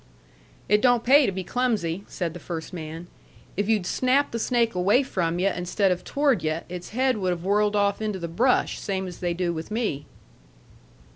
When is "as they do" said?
9.05-9.53